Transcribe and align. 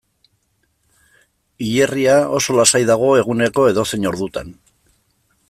Hilerria 1.65 2.15
oso 2.39 2.57
lasai 2.61 2.83
dago 2.93 3.13
eguneko 3.21 3.67
edozein 3.75 4.11
ordutan. 4.15 4.53